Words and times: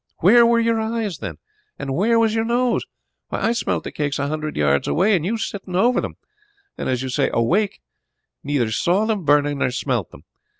Where 0.17 0.47
were 0.47 0.59
your 0.59 0.79
eyes, 0.81 1.19
then? 1.19 1.37
And 1.77 1.93
where 1.93 2.17
was 2.17 2.33
your 2.33 2.43
nose? 2.43 2.85
Why, 3.27 3.41
I 3.45 3.51
smelt 3.51 3.83
the 3.83 3.91
cakes 3.91 4.17
a 4.17 4.29
hundred 4.29 4.57
yards 4.57 4.87
away, 4.87 5.15
and 5.15 5.23
you 5.23 5.37
sitting 5.37 5.75
over 5.75 6.01
them, 6.01 6.15
and 6.75 6.89
as 6.89 7.03
you 7.03 7.09
say 7.09 7.29
awake, 7.31 7.81
neither 8.43 8.71
saw 8.71 9.05
them 9.05 9.25
burning 9.25 9.59
nor 9.59 9.69
smelt 9.69 10.09
them! 10.09 10.23